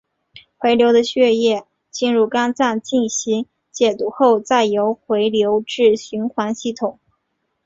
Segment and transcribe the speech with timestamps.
[0.57, 6.97] 回流的血液进入肝脏进行解毒后再由回流至循环系统。